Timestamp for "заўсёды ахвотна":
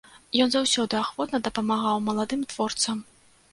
0.55-1.41